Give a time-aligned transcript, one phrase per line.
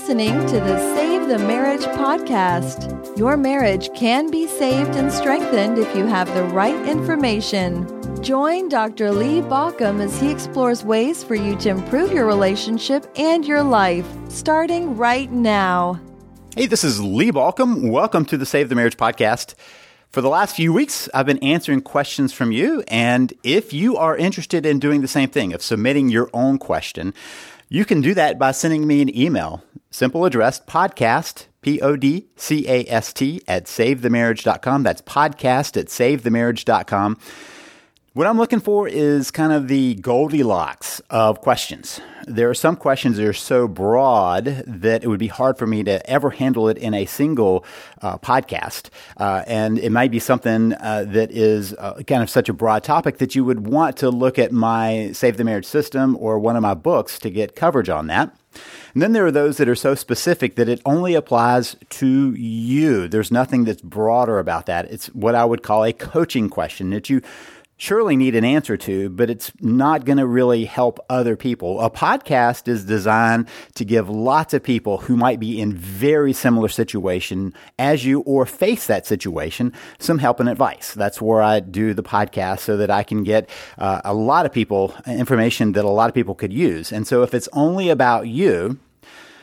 [0.00, 3.18] listening to the Save the Marriage podcast.
[3.18, 7.86] Your marriage can be saved and strengthened if you have the right information.
[8.22, 9.10] Join Dr.
[9.10, 14.06] Lee Baucom as he explores ways for you to improve your relationship and your life,
[14.30, 16.00] starting right now.
[16.56, 17.90] Hey, this is Lee Baucom.
[17.90, 19.54] Welcome to the Save the Marriage podcast.
[20.08, 22.82] For the last few weeks, I've been answering questions from you.
[22.88, 27.12] And if you are interested in doing the same thing, of submitting your own question,
[27.68, 29.62] you can do that by sending me an email.
[29.92, 34.84] Simple address podcast, P O D C A S T, at savethemarriage.com.
[34.84, 37.18] That's podcast at savethemarriage.com.
[38.12, 42.00] What I'm looking for is kind of the Goldilocks of questions.
[42.26, 45.82] There are some questions that are so broad that it would be hard for me
[45.84, 47.64] to ever handle it in a single
[48.02, 48.90] uh, podcast.
[49.16, 52.82] Uh, and it might be something uh, that is uh, kind of such a broad
[52.84, 56.56] topic that you would want to look at my Save the Marriage System or one
[56.56, 58.36] of my books to get coverage on that.
[58.94, 63.06] And then there are those that are so specific that it only applies to you.
[63.08, 64.90] There's nothing that's broader about that.
[64.90, 67.22] It's what I would call a coaching question that you
[67.80, 71.80] surely need an answer to, but it's not going to really help other people.
[71.80, 76.68] A podcast is designed to give lots of people who might be in very similar
[76.68, 80.92] situation as you or face that situation some help and advice.
[80.92, 84.52] That's where I do the podcast so that I can get uh, a lot of
[84.52, 86.92] people information that a lot of people could use.
[86.92, 88.78] And so if it's only about you,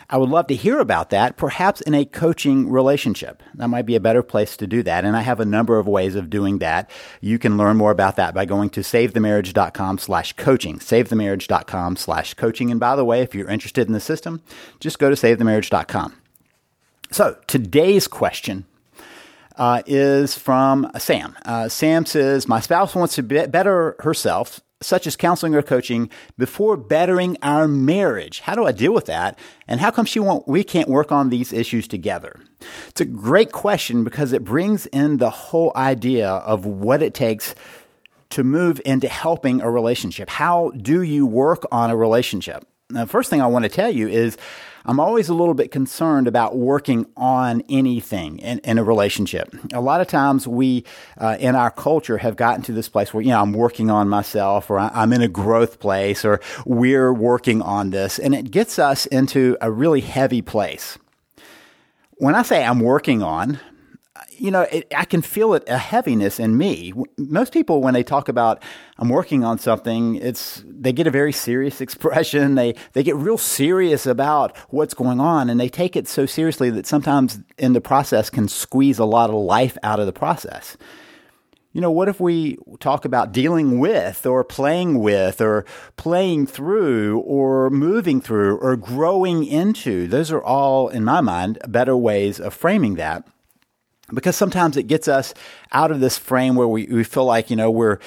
[0.09, 3.44] I would love to hear about that, perhaps in a coaching relationship.
[3.55, 5.03] That might be a better place to do that.
[5.03, 6.89] And I have a number of ways of doing that.
[7.19, 12.72] You can learn more about that by going to savethemarriage.com slash coaching, savethemarriage.com slash coaching.
[12.72, 14.41] And by the way, if you're interested in the system,
[14.80, 16.16] just go to savethemarriage.com.
[17.11, 18.66] So today's question
[19.58, 21.35] uh, is from Sam.
[21.45, 26.09] Uh, Sam says, My spouse wants to be- better herself, such as counseling or coaching,
[26.38, 28.42] before bettering our marriage.
[28.42, 29.38] How do I deal with that?
[29.67, 32.40] And how come she won't, we can't work on these issues together?
[32.88, 37.56] It's a great question because it brings in the whole idea of what it takes
[38.29, 40.29] to move into helping a relationship.
[40.29, 42.68] How do you work on a relationship?
[42.90, 44.38] The first thing I want to tell you is
[44.86, 49.53] I'm always a little bit concerned about working on anything in, in a relationship.
[49.74, 50.86] A lot of times we,
[51.18, 54.08] uh, in our culture, have gotten to this place where, you know, I'm working on
[54.08, 58.20] myself or I'm in a growth place or we're working on this.
[58.20, 60.98] And it gets us into a really heavy place.
[62.19, 63.59] When I say I'm working on,
[64.40, 66.94] you know, it, I can feel it a heaviness in me.
[67.18, 68.62] Most people, when they talk about
[68.98, 72.56] I'm working on something, it's they get a very serious expression.
[72.56, 76.70] They they get real serious about what's going on, and they take it so seriously
[76.72, 80.78] that sometimes in the process can squeeze a lot of life out of the process.
[81.74, 85.64] You know, what if we talk about dealing with, or playing with, or
[85.96, 90.08] playing through, or moving through, or growing into?
[90.08, 93.28] Those are all, in my mind, better ways of framing that
[94.13, 95.34] because sometimes it gets us
[95.72, 98.00] out of this frame where we, we feel like, you know, we're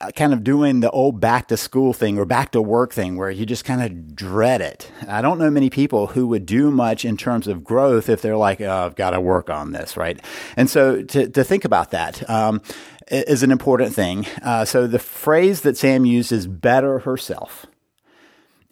[0.00, 3.16] uh, kind of doing the old back to school thing or back to work thing
[3.16, 4.90] where you just kind of dread it.
[5.08, 8.36] I don't know many people who would do much in terms of growth if they're
[8.36, 10.18] like, oh, I've got to work on this, right?
[10.56, 12.60] And so to, to think about that um,
[13.08, 14.26] is an important thing.
[14.42, 17.66] Uh, so the phrase that Sam used is better herself.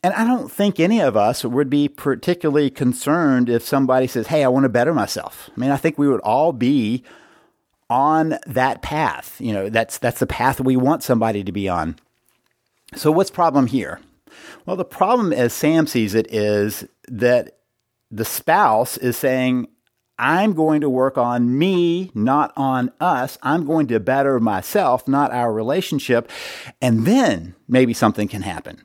[0.02, 4.42] And I don't think any of us would be particularly concerned if somebody says, Hey,
[4.42, 5.48] I want to better myself.
[5.56, 7.04] I mean, I think we would all be
[7.88, 9.40] on that path.
[9.40, 11.96] You know, that's, that's the path we want somebody to be on.
[12.94, 14.00] So what's problem here?
[14.66, 17.58] Well, the problem as Sam sees it is that
[18.10, 19.68] the spouse is saying,
[20.18, 23.38] I'm going to work on me, not on us.
[23.42, 26.30] I'm going to better myself, not our relationship.
[26.80, 28.80] And then maybe something can happen.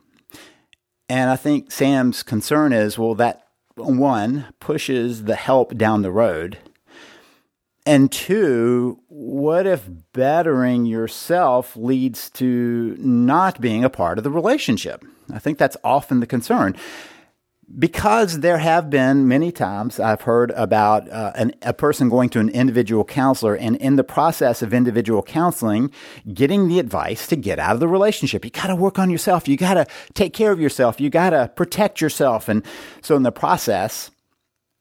[1.10, 6.58] And I think Sam's concern is well, that one pushes the help down the road.
[7.86, 15.06] And two, what if bettering yourself leads to not being a part of the relationship?
[15.32, 16.76] I think that's often the concern
[17.78, 22.40] because there have been many times I've heard about uh, an, a person going to
[22.40, 25.92] an individual counselor and in the process of individual counseling,
[26.34, 28.46] getting the advice to get out of the relationship.
[28.46, 29.48] You got to work on yourself.
[29.48, 31.02] You got to take care of yourself.
[31.02, 32.48] You got to protect yourself.
[32.48, 32.64] And
[33.02, 34.12] so in the process,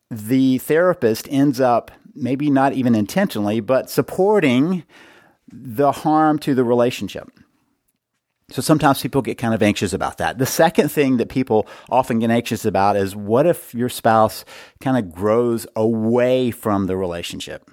[0.08, 4.84] the therapist ends up maybe not even intentionally, but supporting
[5.52, 7.30] the harm to the relationship.
[8.50, 10.38] So sometimes people get kind of anxious about that.
[10.38, 14.44] The second thing that people often get anxious about is what if your spouse
[14.80, 17.68] kind of grows away from the relationship?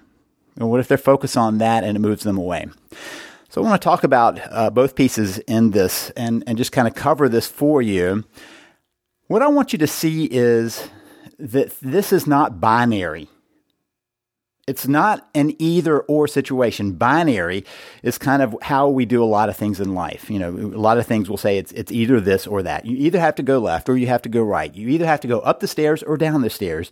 [0.60, 2.66] And what if they're focused on that and it moves them away?
[3.50, 6.88] So I want to talk about uh, both pieces in this and, and just kind
[6.88, 8.24] of cover this for you.
[9.28, 10.90] What I want you to see is
[11.38, 13.30] that this is not binary.
[14.66, 16.94] It's not an either or situation.
[16.94, 17.66] Binary
[18.02, 20.30] is kind of how we do a lot of things in life.
[20.30, 22.86] You know, a lot of things will say it's, it's either this or that.
[22.86, 24.74] You either have to go left or you have to go right.
[24.74, 26.92] You either have to go up the stairs or down the stairs.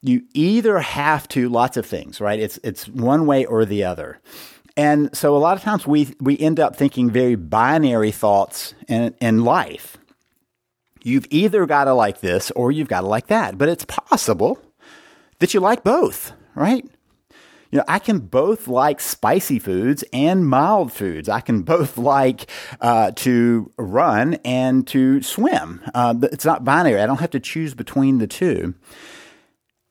[0.00, 2.40] You either have to lots of things, right?
[2.40, 4.18] It's, it's one way or the other.
[4.74, 9.14] And so a lot of times we, we end up thinking very binary thoughts in,
[9.20, 9.98] in life.
[11.04, 14.58] You've either got to like this or you've got to like that, but it's possible
[15.40, 16.86] that you like both, right?
[17.72, 21.28] You know, I can both like spicy foods and mild foods.
[21.28, 22.48] I can both like
[22.80, 25.82] uh, to run and to swim.
[25.94, 27.00] Uh, it's not binary.
[27.00, 28.74] I don't have to choose between the two.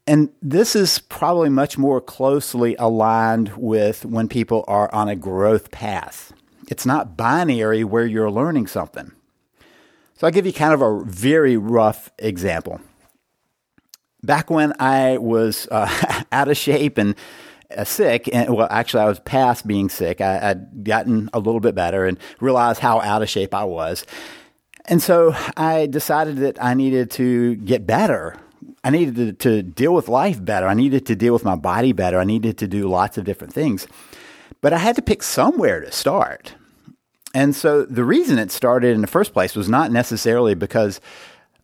[0.08, 5.72] And this is probably much more closely aligned with when people are on a growth
[5.72, 6.34] path.
[6.68, 9.12] It's not binary where you're learning something.
[10.16, 12.80] So I'll give you kind of a very rough example.
[14.24, 17.16] Back when I was uh, out of shape and
[17.78, 20.22] Uh, sick, and well, actually, I was past being sick.
[20.22, 24.06] I, had gotten a little bit better and realized how out of shape I was.
[24.86, 28.36] And so I decided that I needed to get better.
[28.84, 30.68] I needed to, to deal with life better.
[30.68, 32.20] I needed to deal with my body better.
[32.20, 33.88] I needed to do lots of different things.
[34.60, 36.56] But I had to pick somewhere to start.
[37.34, 41.00] And so the reason it started in the first place was not necessarily because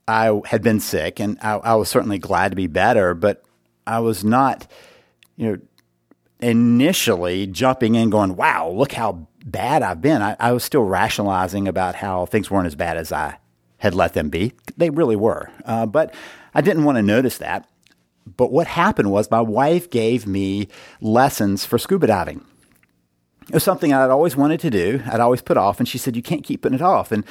[0.08, 3.44] I had been sick, and I, I was certainly glad to be better, but
[3.86, 4.66] I was not,
[5.36, 5.58] you know,
[6.40, 10.22] initially jumping in going, wow, look how bad I've been.
[10.22, 13.40] I, I, was still rationalizing about how things weren't as bad as I
[13.78, 14.54] had let them be.
[14.76, 15.50] They really were.
[15.66, 16.14] Uh, but
[16.54, 17.68] I didn't want to notice that.
[18.36, 20.68] But what happened was my wife gave me
[21.00, 22.46] lessons for scuba diving.
[23.50, 25.02] It was something I'd always wanted to do.
[25.06, 27.24] I'd always put off, and she said, "You can't keep putting it off." And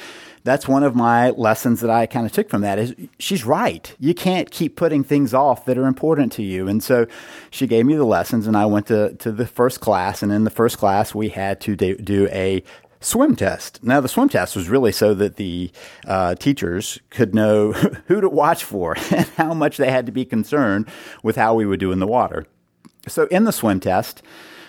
[0.43, 3.93] that's one of my lessons that I kind of took from that is she's right.
[3.99, 6.67] You can't keep putting things off that are important to you.
[6.67, 7.05] And so
[7.51, 10.23] she gave me the lessons, and I went to to the first class.
[10.23, 12.63] And in the first class, we had to do, a
[12.99, 13.83] swim test.
[13.83, 15.69] Now, the swim test was really so that the
[16.07, 17.71] uh, teachers could know
[18.07, 20.87] who to watch for and how much they had to be concerned
[21.21, 22.47] with how we would do in the water.
[23.07, 24.23] So, in the swim test,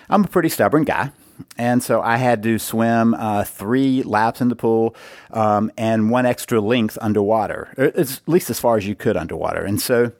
[0.09, 1.11] I'm a pretty stubborn guy.
[1.57, 4.95] And so I had to swim uh, three laps in the pool
[5.31, 9.63] um, and one extra length underwater, at least as far as you could underwater.
[9.63, 10.11] And so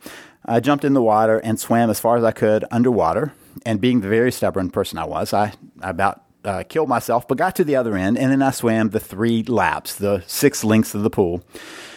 [0.46, 3.34] I jumped in the water and swam as far as I could underwater.
[3.66, 7.38] And being the very stubborn person I was, I, I about uh, killed myself, but
[7.38, 8.18] got to the other end.
[8.18, 11.44] And then I swam the three laps, the six lengths of the pool.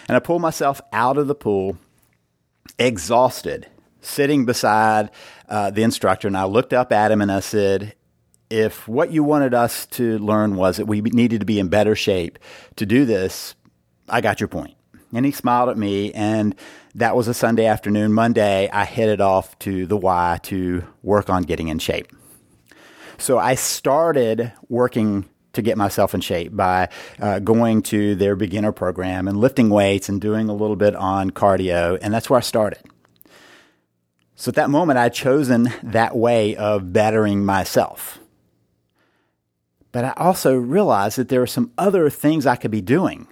[0.09, 1.79] And I pulled myself out of the pool
[2.79, 3.69] exhausted,
[4.01, 5.11] sitting beside
[5.49, 6.27] uh, the instructor.
[6.27, 7.95] And I looked up at him and I said,
[8.53, 11.97] if what you wanted us to learn was that we needed to be in better
[11.97, 12.39] shape
[12.77, 13.55] to do this,
[14.11, 14.77] I got your point.
[15.15, 16.55] And he smiled at me, and
[16.95, 18.13] that was a Sunday afternoon.
[18.13, 22.09] Monday, I headed off to the Y to work on getting in shape.
[23.17, 26.91] So I started working to get myself in shape by
[27.21, 31.31] uh, going to their beginner program and lifting weights and doing a little bit on
[31.31, 32.81] cardio, and that's where I started.
[34.35, 38.19] So at that moment, I'd chosen that way of bettering myself.
[39.93, 43.29] But I also realized that there were some other things I could be doing.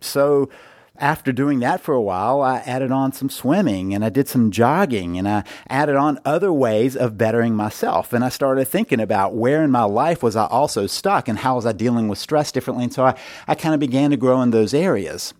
[0.00, 0.50] So
[0.98, 4.50] after doing that for a while, I added on some swimming and I did some
[4.50, 8.12] jogging and I added on other ways of bettering myself.
[8.12, 11.56] And I started thinking about where in my life was I also stuck and how
[11.56, 12.84] was I dealing with stress differently.
[12.84, 15.34] And so I, I kind of began to grow in those areas.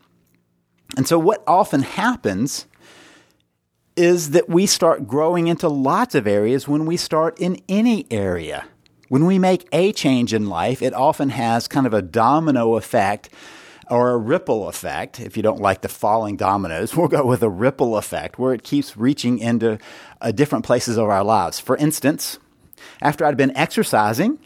[0.96, 2.66] And so what often happens
[3.96, 8.66] is that we start growing into lots of areas when we start in any area.
[9.08, 13.28] When we make a change in life, it often has kind of a domino effect
[13.88, 15.20] or a ripple effect.
[15.20, 18.64] If you don't like the falling dominoes, we'll go with a ripple effect where it
[18.64, 19.78] keeps reaching into
[20.20, 21.60] uh, different places of our lives.
[21.60, 22.40] For instance,
[23.00, 24.40] after I'd been exercising,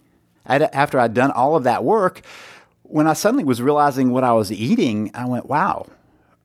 [0.45, 2.21] I'd, after I'd done all of that work,
[2.83, 5.87] when I suddenly was realizing what I was eating, I went, wow,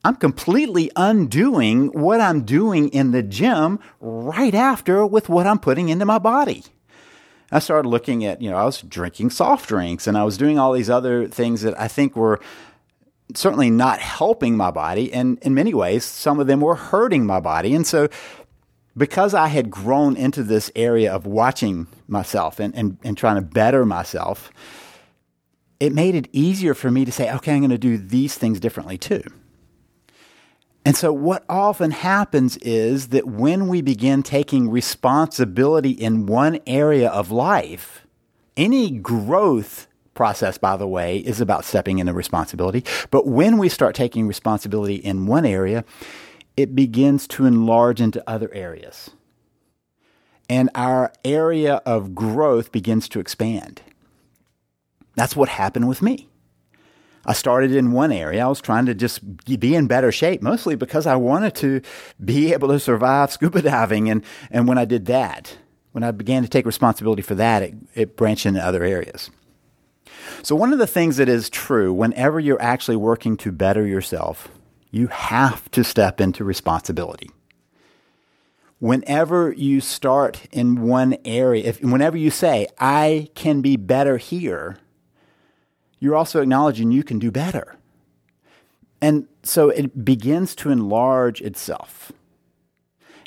[0.06, 5.90] I'm completely undoing what I'm doing in the gym right after with what I'm putting
[5.90, 6.64] into my body.
[7.56, 10.60] I started looking at, you know, I was drinking soft drinks and I was doing
[10.60, 12.42] all these other things that I think were
[13.34, 15.14] certainly not helping my body.
[15.14, 17.74] And in many ways, some of them were hurting my body.
[17.74, 18.10] And so,
[18.98, 23.42] because I had grown into this area of watching myself and, and, and trying to
[23.42, 24.52] better myself,
[25.80, 28.60] it made it easier for me to say, okay, I'm going to do these things
[28.60, 29.24] differently too.
[30.86, 37.10] And so, what often happens is that when we begin taking responsibility in one area
[37.10, 38.06] of life,
[38.56, 42.86] any growth process, by the way, is about stepping into responsibility.
[43.10, 45.84] But when we start taking responsibility in one area,
[46.56, 49.10] it begins to enlarge into other areas.
[50.48, 53.82] And our area of growth begins to expand.
[55.16, 56.30] That's what happened with me.
[57.26, 58.46] I started in one area.
[58.46, 61.82] I was trying to just be in better shape, mostly because I wanted to
[62.24, 64.10] be able to survive scuba diving.
[64.10, 65.58] And, and when I did that,
[65.92, 69.32] when I began to take responsibility for that, it, it branched into other areas.
[70.44, 74.50] So, one of the things that is true whenever you're actually working to better yourself,
[74.92, 77.30] you have to step into responsibility.
[78.80, 84.78] Whenever you start in one area, if, whenever you say, I can be better here,
[86.06, 87.76] you're also acknowledging you can do better.
[89.02, 92.12] And so it begins to enlarge itself.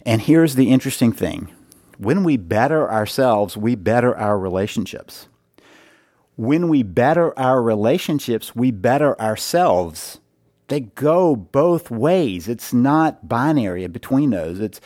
[0.07, 1.53] And here's the interesting thing
[1.99, 5.29] when we better ourselves, we better our relationships.
[6.37, 10.21] When we better our relationships, we better ourselves.
[10.69, 12.47] They go both ways.
[12.47, 14.61] It's not binary between those.
[14.61, 14.81] It's,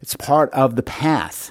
[0.00, 1.50] it's part of the path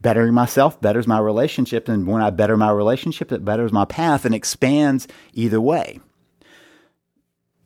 [0.00, 1.88] bettering myself betters my relationship.
[1.88, 6.00] And when I better my relationship, it betters my path and expands either way.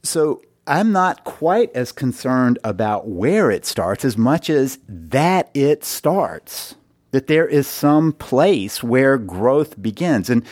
[0.03, 5.85] So I'm not quite as concerned about where it starts as much as that it
[5.85, 6.75] starts.
[7.12, 10.29] That there is some place where growth begins.
[10.29, 10.45] And,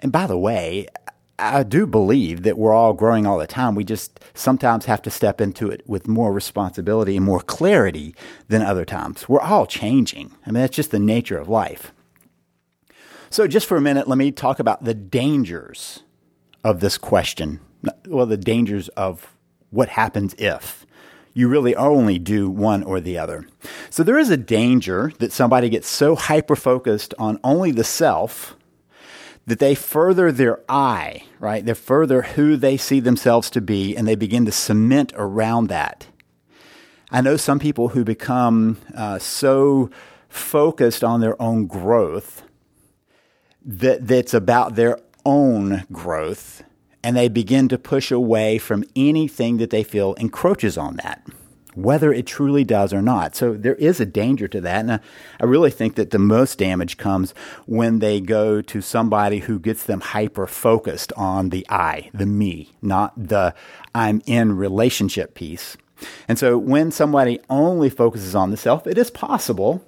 [0.00, 0.88] and by the way,
[1.38, 3.74] I do believe that we're all growing all the time.
[3.74, 8.14] We just sometimes have to step into it with more responsibility and more clarity
[8.48, 9.28] than other times.
[9.28, 10.32] We're all changing.
[10.44, 11.92] I mean, that's just the nature of life.
[13.30, 16.02] So, just for a minute, let me talk about the dangers
[16.64, 17.60] of this question.
[18.06, 19.36] Well, the dangers of
[19.70, 20.86] what happens if
[21.34, 23.46] you really only do one or the other.
[23.90, 28.56] So, there is a danger that somebody gets so hyper focused on only the self
[29.48, 31.64] that they further their I, right?
[31.64, 36.06] They further who they see themselves to be, and they begin to cement around that.
[37.10, 39.88] I know some people who become uh, so
[40.28, 42.42] focused on their own growth
[43.64, 46.62] that that's about their own growth,
[47.02, 51.26] and they begin to push away from anything that they feel encroaches on that
[51.74, 53.36] whether it truly does or not.
[53.36, 54.80] So there is a danger to that.
[54.80, 57.32] And I, really think that the most damage comes
[57.66, 62.72] when they go to somebody who gets them hyper focused on the I, the me,
[62.82, 63.54] not the
[63.94, 65.76] I'm in relationship piece.
[66.28, 69.84] And so when somebody only focuses on the self, it is possible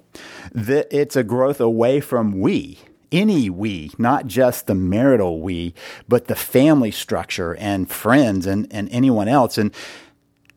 [0.51, 2.79] that it's a growth away from we
[3.11, 5.73] any we, not just the marital we,
[6.07, 9.57] but the family structure and friends and, and anyone else.
[9.57, 9.73] And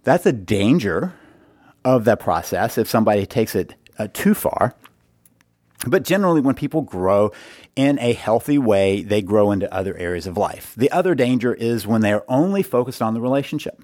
[0.05, 1.15] that's a danger
[1.85, 4.75] of that process if somebody takes it uh, too far.
[5.87, 7.33] But generally, when people grow
[7.77, 10.75] in a healthy way, they grow into other areas of life.
[10.77, 13.83] The other danger is when they're only focused on the relationship.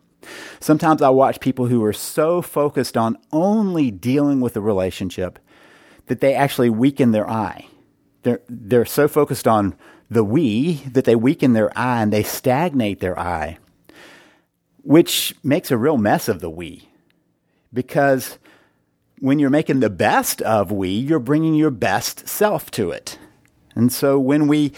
[0.61, 5.39] Sometimes I watch people who are so focused on only dealing with the relationship
[6.07, 7.67] that they actually weaken their I.
[8.23, 9.75] They're, they're so focused on
[10.11, 13.59] the we that they weaken their I and they stagnate their I,
[14.83, 16.89] which makes a real mess of the we
[17.73, 18.39] because
[19.21, 23.19] when you're making the best of we, you're bringing your best self to it.
[23.75, 24.73] And so when we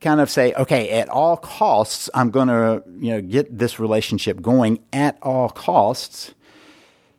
[0.00, 4.42] kind of say, okay, at all costs, I'm going to, you know, get this relationship
[4.42, 6.34] going at all costs,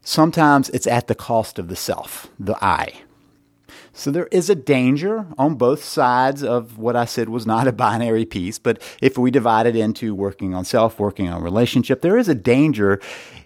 [0.01, 2.93] sometimes it's at the cost of the self, the I.
[3.97, 7.71] So there is a danger on both sides of what I said was not a
[7.71, 12.17] binary piece, but if we divide it into working on self, working on relationship, there
[12.17, 12.99] is a danger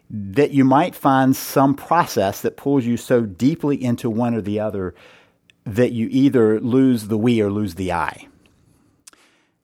[0.10, 4.60] that you might find some process that pulls you so deeply into one or the
[4.60, 4.96] other
[5.66, 8.28] that you either lose the we or lose the I.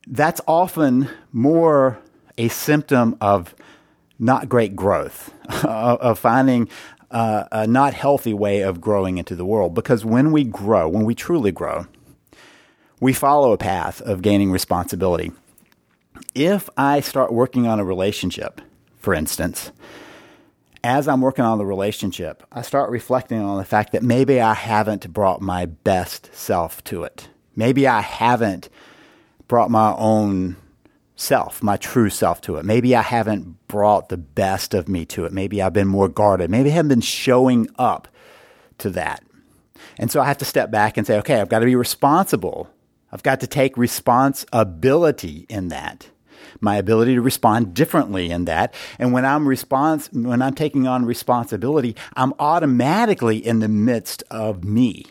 [0.05, 1.97] That's often more
[2.37, 3.55] a symptom of
[4.19, 6.69] not great growth, of finding
[7.15, 9.73] uh, a not healthy way of growing into the world.
[9.73, 11.87] Because when we grow, when we truly grow,
[12.99, 15.31] we follow a path of gaining responsibility.
[16.35, 18.59] If I start working on a relationship,
[18.99, 19.71] for instance,
[20.83, 24.53] as I'm working on the relationship, I start reflecting on the fact that maybe I
[24.53, 27.29] haven't brought my best self to it.
[27.55, 28.67] Maybe I haven't
[29.47, 30.57] brought my own
[31.15, 32.65] self, my true self to it.
[32.65, 35.33] Maybe I haven't brought the best of me to it.
[35.33, 36.49] Maybe I've been more guarded.
[36.49, 38.07] Maybe I haven't been showing up
[38.79, 39.23] to that.
[39.97, 42.69] And so I have to step back and say, okay, I've got to be responsible.
[43.11, 46.09] I've got to take responsibility in that
[46.61, 48.73] my ability to respond differently in that.
[48.99, 54.63] And when I'm response, when I'm taking on responsibility, I'm automatically in the midst of
[54.63, 55.05] me.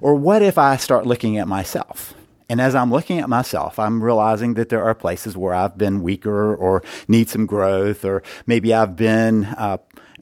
[0.00, 2.14] Or what if I start looking at myself?
[2.50, 6.02] And as I'm looking at myself, I'm realizing that there are places where I've been
[6.02, 9.76] weaker or need some growth, or maybe I've been uh,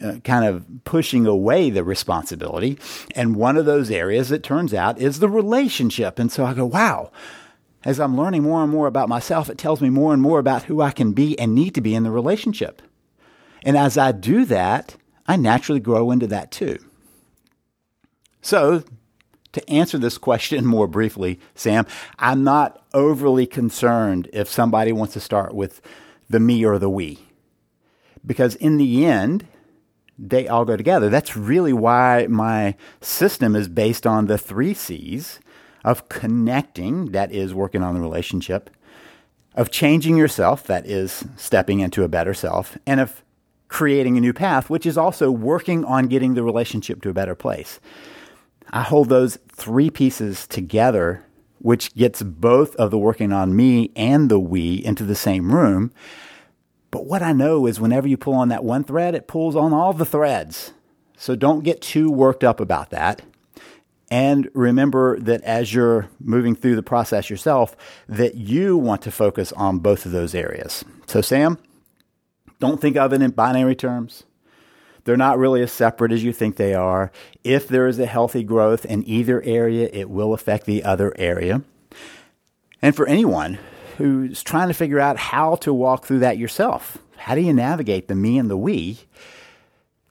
[0.05, 2.79] uh, kind of pushing away the responsibility.
[3.15, 6.19] And one of those areas, it turns out, is the relationship.
[6.19, 7.11] And so I go, wow.
[7.83, 10.65] As I'm learning more and more about myself, it tells me more and more about
[10.65, 12.83] who I can be and need to be in the relationship.
[13.63, 16.79] And as I do that, I naturally grow into that too.
[18.43, 18.83] So,
[19.59, 21.87] to answer this question more briefly, Sam,
[22.19, 25.81] I'm not overly concerned if somebody wants to start with
[26.29, 27.19] the me or the we.
[28.27, 29.47] Because in the end,
[30.19, 31.09] they all go together.
[31.09, 35.39] That's really why my system is based on the three C's
[35.85, 38.69] of connecting, that is, working on the relationship,
[39.55, 43.23] of changing yourself, that is, stepping into a better self, and of
[43.69, 47.35] creating a new path, which is also working on getting the relationship to a better
[47.35, 47.81] place.
[48.71, 51.25] I hold those three pieces together,
[51.59, 55.93] which gets both of the working on me and the we into the same room.
[56.91, 59.73] But what I know is whenever you pull on that one thread, it pulls on
[59.73, 60.73] all the threads.
[61.17, 63.23] So don't get too worked up about that.
[64.11, 67.77] And remember that as you're moving through the process yourself,
[68.09, 70.85] that you want to focus on both of those areas.
[71.07, 71.59] So, Sam,
[72.59, 74.25] don't think of it in binary terms.
[75.05, 77.11] They're not really as separate as you think they are.
[77.45, 81.63] If there is a healthy growth in either area, it will affect the other area.
[82.83, 83.59] And for anyone
[83.97, 88.07] who's trying to figure out how to walk through that yourself, how do you navigate
[88.09, 89.01] the me and the we?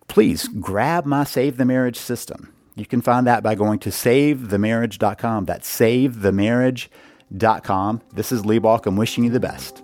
[0.08, 2.54] Please grab my Save the Marriage system.
[2.76, 5.46] You can find that by going to savethemarriage.com.
[5.46, 8.02] That's savethemarriage.com.
[8.14, 8.88] This is Lee Baucom.
[8.88, 9.82] I'm wishing you the best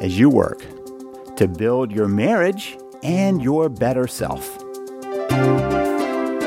[0.00, 0.62] as you work
[1.36, 4.56] to build your marriage and your better self.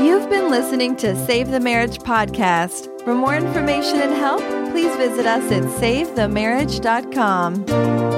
[0.01, 2.89] You've been listening to Save the Marriage podcast.
[3.03, 4.41] For more information and help,
[4.71, 8.12] please visit us at savethemarriage.com.